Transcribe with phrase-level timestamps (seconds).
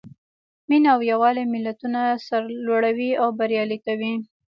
[0.67, 4.13] مینه او یووالی ملتونه سرلوړي او بریالي کوي.